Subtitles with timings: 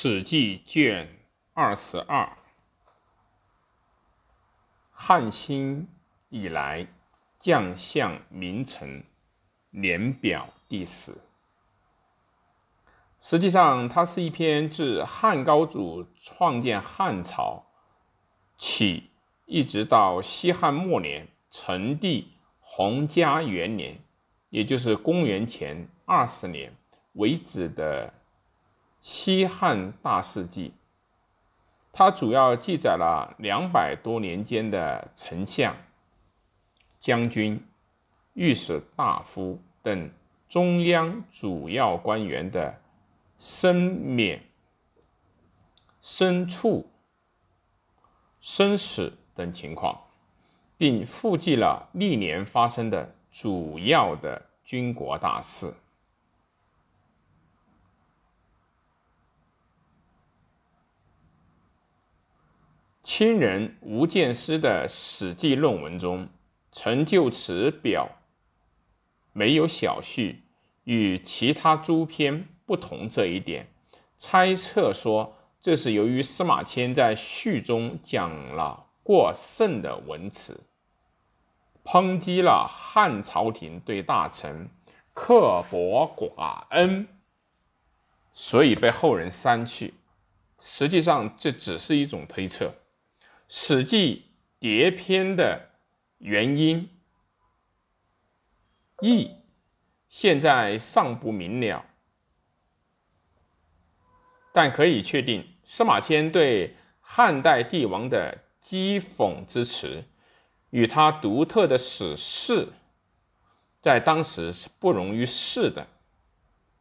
[0.00, 1.08] 史记卷
[1.54, 2.38] 二十二，
[4.92, 5.88] 汉兴
[6.28, 6.86] 以来
[7.36, 9.02] 将相名臣
[9.70, 11.18] 年表第十。
[13.20, 17.64] 实际上，它是一篇自汉高祖创建汉朝
[18.56, 19.10] 起，
[19.46, 24.00] 一直到西汉末年成帝洪嘉元年，
[24.50, 26.72] 也就是公元前二十年
[27.14, 28.14] 为止的。
[29.00, 30.74] 西汉大事记，
[31.92, 35.74] 它主要记载了两百多年间的丞相、
[36.98, 37.64] 将军、
[38.34, 40.10] 御史大夫等
[40.48, 42.80] 中央主要官员的
[43.38, 44.42] 生免、
[46.02, 46.88] 生处、
[48.40, 49.98] 生死等情况，
[50.76, 55.72] 并附记了历年发生的主要的军国大事。
[63.10, 66.28] 亲人吴建思的《史记》论文中，
[66.70, 68.10] 曾就此表
[69.32, 70.42] 没有小序，
[70.84, 73.66] 与其他诸篇不同这一点，
[74.18, 80.60] 猜测说这是由于司马迁在序中讲了过剩的文辞，
[81.82, 84.68] 抨击了汉朝廷对大臣
[85.14, 87.08] 刻薄寡恩，
[88.34, 89.94] 所以被后人删去。
[90.58, 92.66] 实际上，这只是一种推测。
[93.50, 94.26] 《史记》
[94.60, 95.70] 叠篇的
[96.18, 96.90] 原因
[99.00, 99.30] 意
[100.06, 101.86] 现在尚不明了，
[104.52, 110.04] 但可以确定，司马迁对汉代帝王的讥讽之词，
[110.68, 112.68] 与他独特的史事，
[113.80, 115.86] 在当时是不容于世的。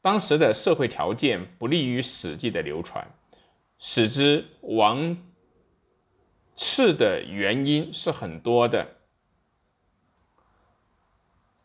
[0.00, 3.06] 当时的社会条件不利于《史记》的流传，
[3.78, 5.14] 使之亡。
[6.56, 8.86] 次的原因是很多的。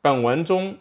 [0.02, 0.78] 本文中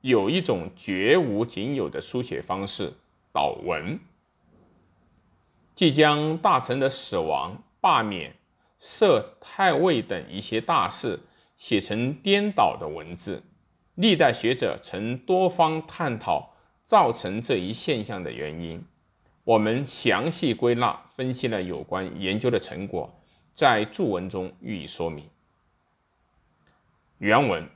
[0.00, 2.92] 有一种绝无仅有的书写方式——
[3.32, 3.98] 导文，
[5.74, 8.34] 即将大臣的死亡、罢免、
[8.78, 11.18] 设太尉等一些大事
[11.56, 13.42] 写成颠倒的文字。
[13.96, 16.54] 历代学者曾多方探讨
[16.84, 18.84] 造成这一现象的原因。
[19.42, 23.12] 我们详细归纳分析了有关研究的成果。
[23.56, 25.30] 在注文中予以说明。
[27.16, 27.66] 原文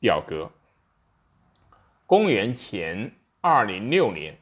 [0.00, 0.50] 表格：
[2.06, 4.40] 公元前二零六年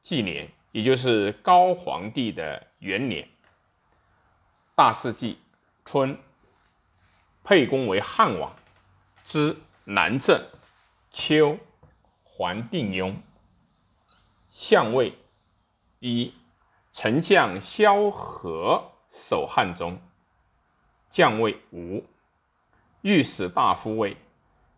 [0.00, 3.28] 纪年，也就是高皇帝的元年，
[4.76, 5.38] 大世纪
[5.84, 6.16] 春，
[7.42, 8.54] 沛公为汉王，
[9.24, 9.56] 之
[9.86, 10.40] 南郑，
[11.10, 11.58] 秋，
[12.22, 13.20] 还定雍，
[14.48, 15.12] 相位
[15.98, 16.32] 一。
[16.92, 19.98] 丞相萧何守汉中，
[21.08, 22.04] 将位吴。
[23.00, 24.18] 御史大夫位，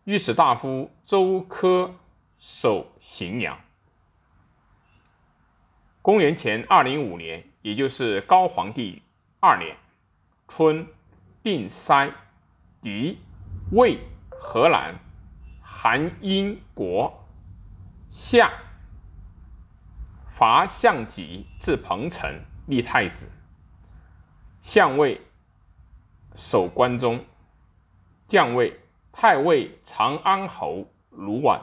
[0.04, 1.92] 御史大夫周科
[2.38, 3.58] 守荥阳。
[6.00, 9.02] 公元前二零五年，也就是高皇帝
[9.40, 9.76] 二年
[10.46, 10.86] 春，
[11.42, 12.12] 定塞、
[12.80, 13.18] 狄、
[13.72, 13.98] 魏、
[14.30, 14.94] 荷兰、
[15.60, 17.26] 韩、英国、
[18.08, 18.52] 夏。
[20.36, 22.28] 伐项脊至彭城，
[22.66, 23.30] 立太子。
[24.60, 25.20] 相位
[26.34, 27.24] 守关中，
[28.26, 28.80] 将位
[29.12, 31.60] 太尉长安侯卢绾。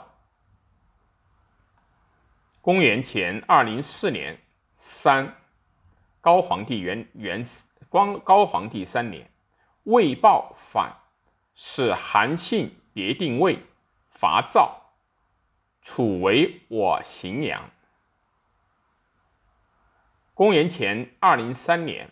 [2.61, 4.39] 公元前二零四年
[4.73, 5.35] 三，
[6.21, 7.45] 高皇帝元元
[7.89, 9.29] 光高皇帝三年，
[9.83, 10.95] 魏豹反，
[11.55, 13.65] 使韩信别定魏，
[14.09, 14.93] 伐赵，
[15.81, 17.69] 楚为我荥阳。
[20.41, 22.09] 公元前二零三年，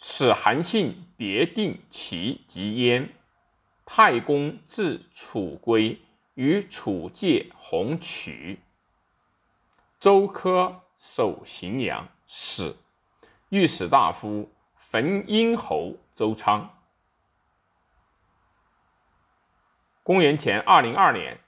[0.00, 3.08] 使韩信别定齐及燕，
[3.86, 6.00] 太公自楚归，
[6.34, 8.58] 与楚界鸿渠。
[10.00, 12.74] 周科守荥阳，使
[13.50, 16.76] 御史大夫汾阴侯周昌。
[20.02, 21.38] 公元前二零二年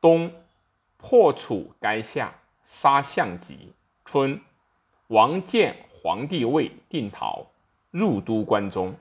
[0.00, 0.34] 冬，
[0.96, 2.34] 破楚垓下，
[2.64, 3.72] 杀项籍。
[4.04, 4.42] 春。
[5.08, 7.46] 王建皇帝位，定陶，
[7.90, 8.96] 入都关中，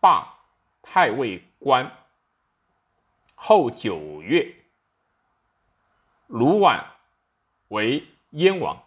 [0.00, 0.38] 罢
[0.82, 1.90] 太尉官。
[3.34, 4.54] 后九月，
[6.28, 6.84] 卢绾
[7.68, 8.80] 为燕王。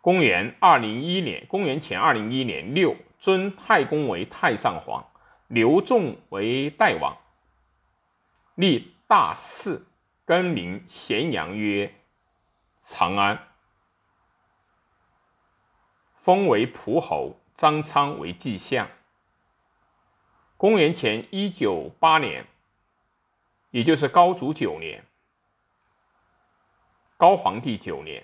[0.00, 5.04] 公元二零一年，公元前二零一年六，尊太公为太上皇，
[5.48, 7.16] 刘仲为代王，
[8.54, 9.88] 立大祀，
[10.24, 11.92] 更名咸阳曰
[12.86, 13.48] 长安，
[16.16, 18.86] 封为蒲侯，张昌为季相。
[20.58, 22.46] 公元前一九八年，
[23.70, 25.02] 也就是高祖九年，
[27.16, 28.22] 高皇帝九年，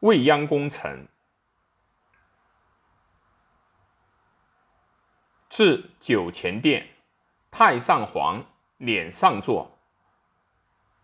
[0.00, 1.06] 未央功臣，
[5.48, 6.88] 至九前殿，
[7.52, 8.44] 太上皇
[8.80, 9.78] 辇上坐，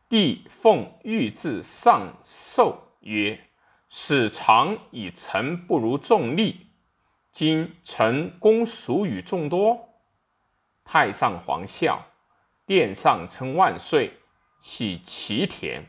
[0.08, 3.40] 帝奉御制上寿曰
[3.90, 6.68] ：“使常以臣不如众力。”
[7.32, 9.90] 今臣公属与众多，
[10.84, 12.06] 太上皇笑，
[12.64, 14.12] 殿上称万岁，
[14.62, 15.84] 喜其田，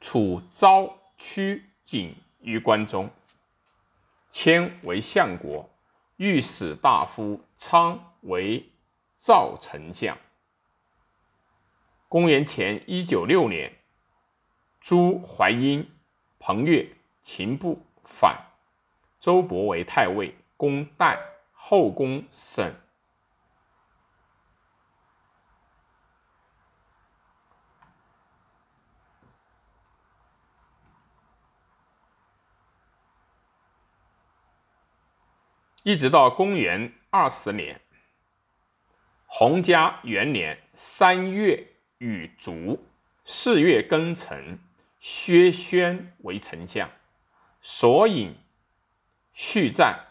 [0.00, 3.10] 处昭屈景于关中，
[4.30, 5.68] 迁为相国，
[6.16, 8.72] 御史大夫昌为
[9.18, 10.16] 赵丞相。
[12.12, 13.72] 公元前一九六年，
[14.82, 15.90] 朱怀英、
[16.38, 16.86] 彭越、
[17.22, 18.36] 秦布反，
[19.18, 20.36] 周勃为太尉。
[20.58, 21.18] 公代
[21.52, 22.74] 后宫省，
[35.82, 37.80] 一直到公元二十年，
[39.24, 41.71] 洪嘉元年三月
[42.02, 42.80] 与卒，
[43.24, 44.58] 四月庚辰，
[44.98, 46.90] 薛宣为丞相，
[47.60, 48.34] 所引
[49.32, 50.08] 续战。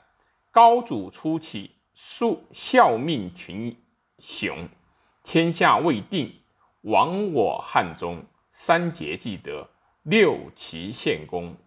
[0.51, 3.77] 高祖初起，数效命群
[4.19, 4.69] 雄，
[5.21, 6.41] 天下未定，
[6.83, 8.23] 亡我汉中。
[8.53, 9.69] 三杰既得，
[10.03, 11.57] 六齐献功。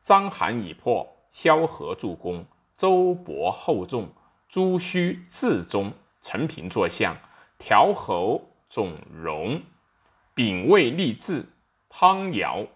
[0.00, 2.46] 章邯已破，萧何助攻，
[2.76, 4.12] 周勃厚重，
[4.48, 7.16] 朱须自中，陈平坐相，
[7.58, 9.62] 调侯总荣，
[10.34, 11.46] 丙未立志，
[11.88, 12.66] 汤尧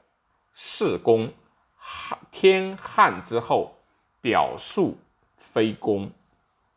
[0.54, 1.32] 弑公。
[1.76, 3.76] 汉天汉之后，
[4.20, 4.98] 表述。
[5.36, 6.12] 非公。